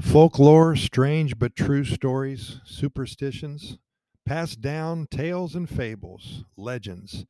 Folklore, 0.00 0.76
strange 0.76 1.38
but 1.38 1.56
true 1.56 1.84
stories, 1.84 2.60
superstitions, 2.64 3.78
passed 4.24 4.60
down 4.60 5.08
tales 5.10 5.56
and 5.56 5.68
fables, 5.68 6.44
legends. 6.56 7.26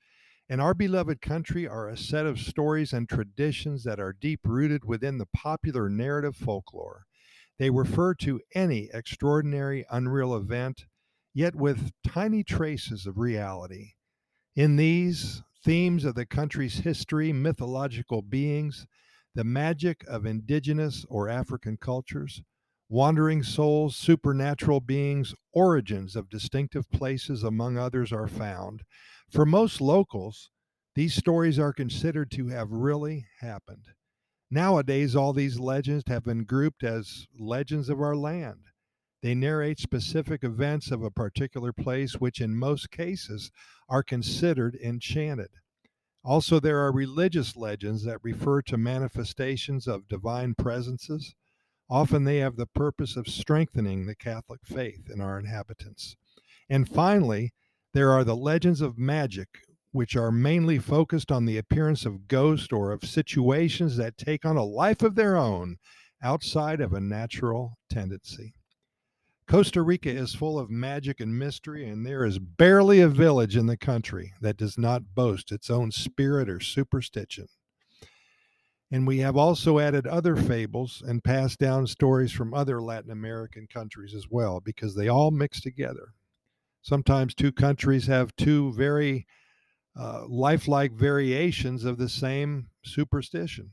In 0.51 0.61
our 0.61 0.75
beloved 0.75 1.23
country 1.23 1.67
are 1.67 1.89
a 1.89 1.97
set 1.97 2.27
of 2.27 2.39
stories 2.39 2.93
and 2.93 3.09
traditions 3.09 3.85
that 3.85 3.99
are 3.99 4.13
deep 4.13 4.41
rooted 4.45 4.85
within 4.85 5.17
the 5.17 5.29
popular 5.35 5.89
narrative 5.89 6.37
folklore. 6.37 7.07
They 7.59 7.71
refer 7.71 8.15
to 8.17 8.41
any 8.55 8.91
extraordinary, 8.93 9.87
unreal 9.91 10.37
event, 10.37 10.85
yet 11.35 11.57
with 11.57 11.93
tiny 12.07 12.45
traces 12.45 13.07
of 13.07 13.17
reality. 13.17 13.93
In 14.55 14.77
these, 14.77 15.43
themes 15.65 16.05
of 16.05 16.15
the 16.15 16.27
country's 16.27 16.81
history, 16.81 17.33
mythological 17.33 18.23
beings, 18.23 18.87
the 19.35 19.45
magic 19.45 20.05
of 20.07 20.27
indigenous 20.27 21.05
or 21.09 21.29
African 21.29 21.77
cultures, 21.77 22.43
wandering 22.89 23.43
souls, 23.43 23.97
supernatural 23.97 24.81
beings, 24.81 25.35
origins 25.53 26.17
of 26.17 26.31
distinctive 26.31 26.91
places, 26.91 27.43
among 27.43 27.77
others, 27.77 28.13
are 28.13 28.29
found. 28.29 28.83
For 29.31 29.45
most 29.45 29.81
locals, 29.81 30.51
these 30.95 31.15
stories 31.15 31.59
are 31.59 31.73
considered 31.73 32.31
to 32.33 32.49
have 32.49 32.71
really 32.71 33.27
happened. 33.41 33.85
Nowadays, 34.51 35.15
all 35.15 35.35
these 35.35 35.59
legends 35.59 36.05
have 36.07 36.25
been 36.25 36.45
grouped 36.45 36.83
as 36.83 37.27
legends 37.39 37.91
of 37.91 38.01
our 38.01 38.17
land. 38.17 38.61
They 39.21 39.35
narrate 39.35 39.79
specific 39.79 40.43
events 40.43 40.91
of 40.91 41.03
a 41.03 41.11
particular 41.11 41.73
place, 41.73 42.15
which 42.15 42.41
in 42.41 42.57
most 42.57 42.91
cases 42.91 43.51
are 43.89 44.03
considered 44.03 44.77
enchanted. 44.77 45.51
Also, 46.25 46.61
there 46.61 46.79
are 46.79 46.93
religious 46.93 47.57
legends 47.57 48.05
that 48.05 48.23
refer 48.23 48.63
to 48.63 48.77
manifestations 48.77 49.87
of 49.87 50.09
divine 50.09 50.55
presences. 50.55 51.35
Often 51.91 52.25
they 52.25 52.39
have 52.39 52.57
the 52.57 52.67
purpose 52.67 53.17
of 53.17 53.29
strengthening 53.29 54.07
the 54.07 54.15
Catholic 54.15 54.61
faith 54.65 55.09
in 55.11 55.21
our 55.21 55.39
inhabitants. 55.39 56.17
And 56.69 56.89
finally, 56.89 57.55
there 57.95 58.13
are 58.13 58.25
the 58.25 58.37
legends 58.37 58.81
of 58.83 58.99
magic, 58.99 59.49
which 59.93 60.15
are 60.15 60.31
mainly 60.31 60.79
focused 60.79 61.33
on 61.33 61.47
the 61.47 61.57
appearance 61.57 62.05
of 62.05 62.29
ghosts 62.29 62.73
or 62.73 62.93
of 62.93 63.05
situations 63.05 63.97
that 63.97 64.19
take 64.19 64.45
on 64.45 64.57
a 64.57 64.65
life 64.65 65.03
of 65.03 65.15
their 65.15 65.37
own 65.37 65.79
outside 66.23 66.81
of 66.81 66.93
a 66.93 67.01
natural 67.01 67.79
tendency. 67.89 68.53
Costa 69.47 69.81
Rica 69.81 70.11
is 70.11 70.35
full 70.35 70.59
of 70.59 70.69
magic 70.69 71.21
and 71.21 71.39
mystery, 71.39 71.89
and 71.89 72.05
there 72.05 72.27
is 72.27 72.39
barely 72.39 73.01
a 73.01 73.09
village 73.09 73.57
in 73.57 73.65
the 73.65 73.79
country 73.79 74.35
that 74.43 74.59
does 74.59 74.77
not 74.77 75.15
boast 75.15 75.51
its 75.51 75.71
own 75.71 75.91
spirit 75.91 76.51
or 76.51 76.61
superstition. 76.61 77.47
And 78.91 79.07
we 79.07 79.19
have 79.19 79.37
also 79.37 79.79
added 79.79 80.07
other 80.07 80.35
fables 80.35 81.03
and 81.07 81.23
passed 81.23 81.59
down 81.59 81.87
stories 81.87 82.33
from 82.33 82.55
other 82.55 82.81
Latin 82.81 83.11
American 83.11 83.67
countries 83.67 84.15
as 84.15 84.27
well, 84.31 84.61
because 84.61 84.95
they 84.95 85.09
all 85.09 85.31
mix 85.31 85.61
together. 85.61 86.15
Sometimes 86.81 87.35
two 87.35 87.53
countries 87.53 88.07
have 88.07 88.35
two 88.37 88.73
very 88.73 89.27
uh, 89.99 90.25
lifelike 90.27 90.93
variations 90.93 91.85
of 91.85 91.99
the 91.99 92.09
same 92.09 92.71
superstition. 92.83 93.73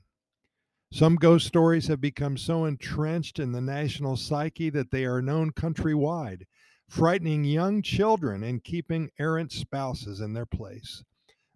Some 0.92 1.16
ghost 1.16 1.48
stories 1.48 1.88
have 1.88 2.02
become 2.02 2.38
so 2.38 2.66
entrenched 2.66 3.40
in 3.40 3.52
the 3.52 3.62
national 3.62 4.18
psyche 4.18 4.70
that 4.72 4.92
they 4.92 5.06
are 5.06 5.22
known 5.22 5.52
countrywide, 5.52 6.44
frightening 6.88 7.44
young 7.44 7.82
children 7.82 8.44
and 8.44 8.64
keeping 8.64 9.10
errant 9.20 9.52
spouses 9.52 10.20
in 10.20 10.34
their 10.34 10.46
place. 10.46 11.04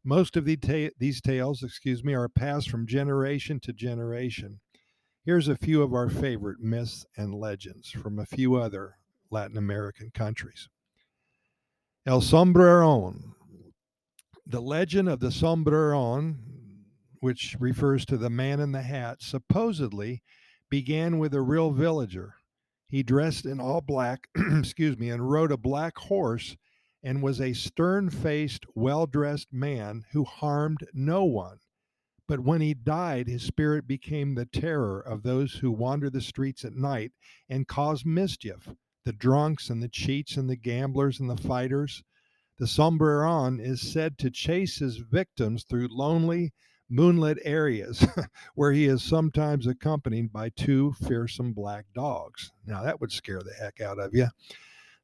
Most 0.03 0.37
of 0.37 0.45
the 0.45 0.55
ta- 0.55 0.93
these 0.97 1.21
tales, 1.21 1.63
excuse 1.63 2.03
me, 2.03 2.13
are 2.13 2.29
passed 2.29 2.69
from 2.69 2.87
generation 2.87 3.59
to 3.61 3.73
generation. 3.73 4.59
Here's 5.25 5.47
a 5.47 5.57
few 5.57 5.81
of 5.81 5.93
our 5.93 6.09
favorite 6.09 6.59
myths 6.59 7.05
and 7.17 7.35
legends 7.35 7.91
from 7.91 8.17
a 8.17 8.25
few 8.25 8.55
other 8.55 8.95
Latin 9.29 9.57
American 9.57 10.11
countries. 10.11 10.69
El 12.05 12.21
Sombrerón, 12.21 13.33
the 14.47 14.61
legend 14.61 15.09
of 15.09 15.19
the 15.19 15.31
Sombreron, 15.31 16.37
which 17.19 17.55
refers 17.59 18.05
to 18.05 18.17
the 18.17 18.29
man 18.29 18.59
in 18.59 18.71
the 18.71 18.81
hat, 18.81 19.17
supposedly 19.21 20.23
began 20.69 21.19
with 21.19 21.33
a 21.33 21.41
real 21.41 21.71
villager. 21.71 22.35
He 22.87 23.03
dressed 23.03 23.45
in 23.45 23.59
all 23.59 23.81
black, 23.81 24.27
excuse 24.57 24.97
me, 24.97 25.09
and 25.09 25.29
rode 25.29 25.51
a 25.51 25.57
black 25.57 25.97
horse 25.97 26.55
and 27.01 27.23
was 27.23 27.39
a 27.39 27.53
stern 27.53 28.09
faced, 28.09 28.65
well 28.75 29.05
dressed 29.05 29.53
man 29.53 30.05
who 30.11 30.23
harmed 30.23 30.85
no 30.93 31.23
one. 31.23 31.59
But 32.27 32.41
when 32.41 32.61
he 32.61 32.73
died, 32.73 33.27
his 33.27 33.41
spirit 33.41 33.87
became 33.87 34.35
the 34.35 34.45
terror 34.45 34.99
of 34.99 35.23
those 35.23 35.55
who 35.55 35.71
wander 35.71 36.09
the 36.09 36.21
streets 36.21 36.63
at 36.63 36.75
night 36.75 37.11
and 37.49 37.67
cause 37.67 38.05
mischief 38.05 38.69
the 39.05 39.13
drunks 39.13 39.69
and 39.69 39.81
the 39.81 39.89
cheats 39.89 40.37
and 40.37 40.49
the 40.49 40.55
gamblers 40.55 41.19
and 41.19 41.29
the 41.29 41.37
fighters. 41.37 42.03
The 42.59 42.67
sombreron 42.67 43.59
is 43.59 43.81
said 43.81 44.17
to 44.19 44.29
chase 44.29 44.77
his 44.77 44.97
victims 44.97 45.63
through 45.63 45.87
lonely, 45.89 46.53
moonlit 46.89 47.39
areas 47.43 48.05
where 48.55 48.73
he 48.73 48.85
is 48.85 49.01
sometimes 49.01 49.65
accompanied 49.65 50.31
by 50.31 50.49
two 50.49 50.93
fearsome 50.93 51.53
black 51.53 51.85
dogs. 51.95 52.51
Now, 52.65 52.83
that 52.83 53.01
would 53.01 53.11
scare 53.11 53.41
the 53.41 53.53
heck 53.53 53.81
out 53.81 53.97
of 53.99 54.13
you. 54.13 54.27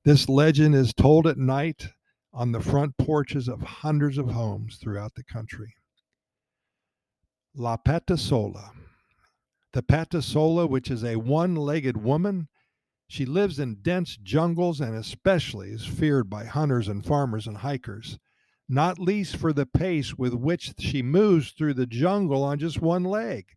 This 0.05 0.29
legend 0.29 0.75
is 0.75 0.93
told 0.93 1.25
at 1.25 1.39
night 1.39 1.88
on 2.31 2.51
the 2.51 2.59
front 2.59 2.95
porches 2.95 3.47
of 3.47 3.63
hundreds 3.63 4.19
of 4.19 4.29
homes 4.29 4.77
throughout 4.77 5.16
the 5.16 5.23
country. 5.23 5.73
La 7.55 7.75
Patasola. 7.75 8.69
The 9.73 9.81
Patasola, 9.81 10.69
which 10.69 10.91
is 10.91 11.03
a 11.03 11.16
one 11.16 11.55
legged 11.55 11.97
woman, 11.97 12.49
she 13.07 13.25
lives 13.25 13.57
in 13.57 13.81
dense 13.81 14.16
jungles 14.21 14.79
and 14.79 14.95
especially 14.95 15.71
is 15.71 15.88
feared 15.88 16.29
by 16.29 16.45
hunters 16.45 16.87
and 16.87 17.03
farmers 17.03 17.47
and 17.47 17.57
hikers, 17.57 18.19
not 18.69 18.99
least 18.99 19.35
for 19.35 19.53
the 19.53 19.66
pace 19.66 20.13
with 20.13 20.35
which 20.35 20.75
she 20.77 21.01
moves 21.01 21.49
through 21.49 21.73
the 21.73 21.87
jungle 21.87 22.43
on 22.43 22.59
just 22.59 22.79
one 22.79 23.05
leg. 23.05 23.47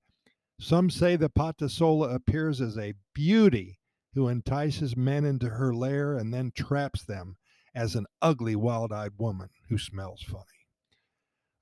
Some 0.58 0.88
say 0.88 1.14
the 1.16 1.28
Patasola 1.28 2.14
appears 2.14 2.62
as 2.62 2.78
a 2.78 2.94
beauty 3.12 3.77
who 4.14 4.28
entices 4.28 4.96
men 4.96 5.24
into 5.24 5.50
her 5.50 5.74
lair 5.74 6.16
and 6.16 6.32
then 6.32 6.52
traps 6.54 7.04
them 7.04 7.36
as 7.74 7.94
an 7.94 8.06
ugly, 8.20 8.56
wild 8.56 8.92
eyed 8.92 9.12
woman 9.18 9.50
who 9.68 9.78
smells 9.78 10.22
funny. 10.22 10.44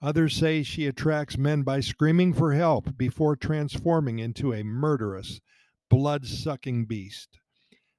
Others 0.03 0.37
say 0.37 0.63
she 0.63 0.87
attracts 0.87 1.39
men 1.39 1.63
by 1.63 1.81
screaming 1.81 2.33
for 2.33 2.53
help 2.53 2.97
before 2.97 3.35
transforming 3.35 4.19
into 4.19 4.53
a 4.53 4.63
murderous, 4.63 5.41
blood 5.89 6.27
sucking 6.27 6.87
beast. 6.87 7.41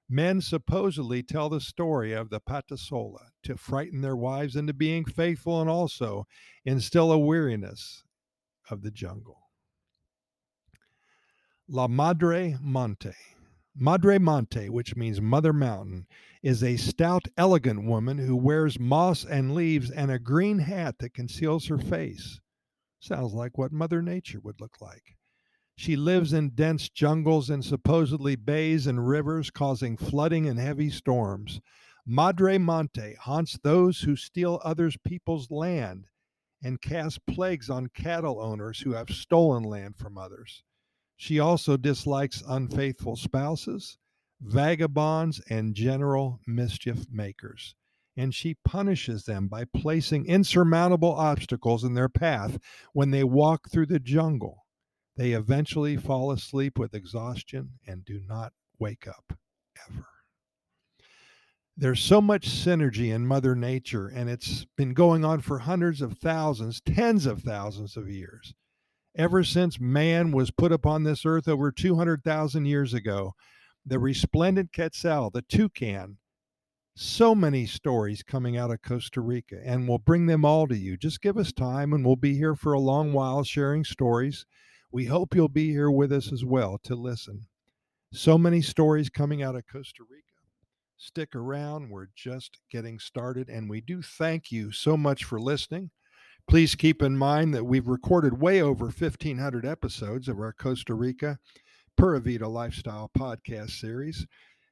Men 0.09 0.39
supposedly 0.39 1.21
tell 1.21 1.49
the 1.49 1.59
story 1.59 2.13
of 2.13 2.29
the 2.29 2.39
Patasola 2.39 3.31
to 3.43 3.57
frighten 3.57 4.01
their 4.01 4.15
wives 4.15 4.55
into 4.55 4.73
being 4.73 5.03
faithful 5.03 5.59
and 5.59 5.69
also 5.69 6.25
instill 6.63 7.11
a 7.11 7.17
weariness 7.17 8.03
of 8.69 8.83
the 8.83 8.91
jungle. 8.91 9.49
La 11.67 11.87
Madre 11.87 12.55
Monte. 12.61 13.11
Madre 13.79 14.17
Monte, 14.17 14.69
which 14.69 14.95
means 14.95 15.21
Mother 15.21 15.53
Mountain, 15.53 16.07
is 16.41 16.63
a 16.63 16.77
stout, 16.77 17.27
elegant 17.37 17.85
woman 17.85 18.17
who 18.17 18.35
wears 18.35 18.79
moss 18.79 19.23
and 19.23 19.53
leaves 19.53 19.91
and 19.91 20.09
a 20.09 20.17
green 20.17 20.57
hat 20.57 20.97
that 20.97 21.13
conceals 21.13 21.67
her 21.67 21.77
face. 21.77 22.39
Sounds 22.99 23.33
like 23.33 23.55
what 23.55 23.71
Mother 23.71 24.01
Nature 24.01 24.39
would 24.39 24.59
look 24.59 24.81
like. 24.81 25.15
She 25.75 25.95
lives 25.95 26.33
in 26.33 26.55
dense 26.55 26.89
jungles 26.89 27.51
and 27.51 27.63
supposedly 27.63 28.35
bays 28.35 28.87
and 28.87 29.07
rivers, 29.07 29.51
causing 29.51 29.95
flooding 29.95 30.47
and 30.47 30.57
heavy 30.57 30.89
storms. 30.89 31.61
Madre 32.03 32.57
Monte 32.57 33.13
haunts 33.19 33.59
those 33.61 34.01
who 34.01 34.15
steal 34.15 34.59
other 34.63 34.89
people's 35.05 35.51
land 35.51 36.07
and 36.63 36.81
cast 36.81 37.23
plagues 37.27 37.69
on 37.69 37.89
cattle 37.89 38.41
owners 38.41 38.79
who 38.79 38.93
have 38.93 39.11
stolen 39.11 39.61
land 39.61 39.97
from 39.97 40.17
others. 40.17 40.63
She 41.17 41.39
also 41.39 41.77
dislikes 41.77 42.43
unfaithful 42.47 43.15
spouses, 43.15 43.97
vagabonds, 44.39 45.41
and 45.49 45.73
general 45.73 46.39
mischief 46.45 47.07
makers. 47.11 47.75
And 48.15 48.33
she 48.33 48.55
punishes 48.63 49.25
them 49.25 49.47
by 49.47 49.65
placing 49.65 50.27
insurmountable 50.27 51.13
obstacles 51.13 51.83
in 51.83 51.95
their 51.95 52.09
path 52.09 52.59
when 52.93 53.11
they 53.11 53.23
walk 53.23 53.69
through 53.69 53.87
the 53.87 53.99
jungle. 53.99 54.65
They 55.15 55.31
eventually 55.31 55.97
fall 55.97 56.31
asleep 56.31 56.77
with 56.77 56.93
exhaustion 56.93 57.79
and 57.87 58.05
do 58.05 58.21
not 58.27 58.53
wake 58.79 59.07
up 59.07 59.37
ever. 59.89 60.05
There's 61.75 61.99
so 61.99 62.21
much 62.21 62.47
synergy 62.47 63.13
in 63.13 63.27
Mother 63.27 63.55
Nature, 63.55 64.07
and 64.07 64.29
it's 64.29 64.65
been 64.77 64.93
going 64.93 65.25
on 65.25 65.41
for 65.41 65.59
hundreds 65.59 66.01
of 66.01 66.17
thousands, 66.17 66.81
tens 66.81 67.25
of 67.25 67.41
thousands 67.41 67.97
of 67.97 68.09
years. 68.09 68.53
Ever 69.17 69.43
since 69.43 69.79
man 69.79 70.31
was 70.31 70.51
put 70.51 70.71
upon 70.71 71.03
this 71.03 71.25
earth 71.25 71.47
over 71.47 71.71
200,000 71.71 72.65
years 72.65 72.93
ago, 72.93 73.33
the 73.85 73.99
resplendent 73.99 74.71
quetzal, 74.71 75.31
the 75.31 75.41
toucan, 75.41 76.17
so 76.95 77.33
many 77.33 77.65
stories 77.65 78.23
coming 78.23 78.57
out 78.57 78.71
of 78.71 78.81
Costa 78.81 79.21
Rica, 79.21 79.59
and 79.65 79.87
we'll 79.87 79.97
bring 79.97 80.27
them 80.27 80.45
all 80.45 80.67
to 80.67 80.77
you. 80.77 80.97
Just 80.97 81.21
give 81.21 81.37
us 81.37 81.51
time, 81.51 81.93
and 81.93 82.05
we'll 82.05 82.15
be 82.15 82.35
here 82.37 82.55
for 82.55 82.73
a 82.73 82.79
long 82.79 83.11
while 83.11 83.43
sharing 83.43 83.83
stories 83.83 84.45
we 84.91 85.05
hope 85.05 85.35
you'll 85.35 85.49
be 85.49 85.69
here 85.69 85.91
with 85.91 86.11
us 86.11 86.31
as 86.31 86.45
well 86.45 86.79
to 86.83 86.95
listen. 86.95 87.45
So 88.13 88.37
many 88.37 88.61
stories 88.61 89.09
coming 89.09 89.43
out 89.43 89.55
of 89.55 89.67
Costa 89.67 90.03
Rica. 90.09 90.23
Stick 90.97 91.35
around, 91.35 91.89
we're 91.89 92.07
just 92.15 92.59
getting 92.71 92.97
started, 92.97 93.49
and 93.49 93.69
we 93.69 93.81
do 93.81 94.01
thank 94.01 94.51
you 94.51 94.71
so 94.71 94.95
much 94.95 95.23
for 95.23 95.39
listening. 95.39 95.91
Please 96.47 96.75
keep 96.75 97.01
in 97.01 97.17
mind 97.17 97.53
that 97.53 97.65
we've 97.65 97.89
recorded 97.89 98.39
way 98.39 98.61
over 98.61 98.85
1,500 98.85 99.65
episodes 99.65 100.29
of 100.29 100.39
our 100.39 100.53
Costa 100.53 100.93
Rica 100.93 101.37
Pura 101.97 102.21
Vida 102.21 102.47
Lifestyle 102.47 103.11
podcast 103.19 103.71
series. 103.71 104.25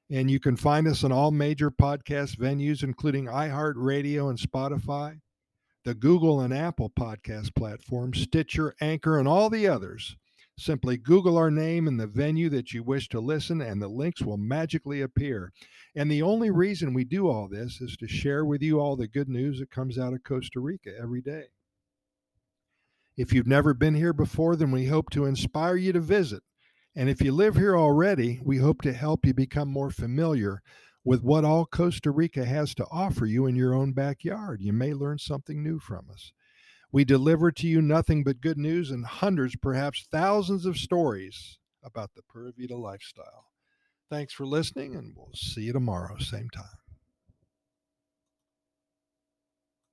And 0.09 0.31
you 0.31 0.39
can 0.39 0.55
find 0.55 0.87
us 0.87 1.03
on 1.03 1.11
all 1.11 1.31
major 1.31 1.69
podcast 1.69 2.37
venues, 2.37 2.81
including 2.81 3.25
iHeartRadio 3.25 4.29
and 4.29 4.39
Spotify, 4.39 5.19
the 5.83 5.93
Google 5.93 6.39
and 6.39 6.53
Apple 6.53 6.91
podcast 6.97 7.53
platforms, 7.55 8.21
Stitcher, 8.21 8.73
Anchor, 8.79 9.19
and 9.19 9.27
all 9.27 9.49
the 9.49 9.67
others. 9.67 10.15
Simply 10.57 10.95
Google 10.95 11.37
our 11.37 11.51
name 11.51 11.89
and 11.89 11.99
the 11.99 12.07
venue 12.07 12.47
that 12.51 12.71
you 12.71 12.83
wish 12.83 13.09
to 13.09 13.19
listen, 13.19 13.59
and 13.59 13.81
the 13.81 13.89
links 13.89 14.21
will 14.21 14.37
magically 14.37 15.01
appear. 15.01 15.51
And 15.93 16.09
the 16.09 16.21
only 16.21 16.51
reason 16.51 16.93
we 16.93 17.03
do 17.03 17.27
all 17.27 17.49
this 17.49 17.81
is 17.81 17.97
to 17.97 18.07
share 18.07 18.45
with 18.45 18.61
you 18.61 18.79
all 18.79 18.95
the 18.95 19.09
good 19.09 19.27
news 19.27 19.59
that 19.59 19.71
comes 19.71 19.99
out 19.99 20.13
of 20.13 20.23
Costa 20.23 20.61
Rica 20.61 20.91
every 20.97 21.19
day. 21.19 21.43
If 23.17 23.31
you've 23.31 23.47
never 23.47 23.73
been 23.73 23.95
here 23.95 24.13
before, 24.13 24.55
then 24.55 24.71
we 24.71 24.87
hope 24.87 25.09
to 25.11 25.25
inspire 25.25 25.77
you 25.77 25.93
to 25.93 26.01
visit. 26.01 26.43
And 26.95 27.09
if 27.09 27.21
you 27.21 27.31
live 27.31 27.55
here 27.55 27.77
already, 27.77 28.39
we 28.43 28.57
hope 28.57 28.81
to 28.81 28.93
help 28.93 29.25
you 29.25 29.33
become 29.33 29.69
more 29.69 29.89
familiar 29.89 30.61
with 31.03 31.21
what 31.21 31.45
all 31.45 31.65
Costa 31.65 32.11
Rica 32.11 32.45
has 32.45 32.73
to 32.75 32.87
offer 32.91 33.25
you 33.25 33.45
in 33.45 33.55
your 33.55 33.73
own 33.73 33.93
backyard. 33.93 34.61
You 34.61 34.73
may 34.73 34.93
learn 34.93 35.19
something 35.19 35.63
new 35.63 35.79
from 35.79 36.07
us. 36.11 36.33
We 36.91 37.05
deliver 37.05 37.51
to 37.51 37.67
you 37.67 37.81
nothing 37.81 38.23
but 38.23 38.41
good 38.41 38.57
news 38.57 38.91
and 38.91 39.05
hundreds, 39.05 39.55
perhaps 39.55 40.07
thousands 40.11 40.65
of 40.65 40.77
stories 40.77 41.59
about 41.83 42.11
the 42.15 42.21
Pura 42.23 42.51
Vida 42.57 42.77
lifestyle. 42.77 43.45
Thanks 44.09 44.33
for 44.33 44.45
listening, 44.45 44.95
and 44.95 45.13
we'll 45.15 45.31
see 45.35 45.61
you 45.61 45.73
tomorrow, 45.73 46.17
same 46.17 46.49
time. 46.49 46.84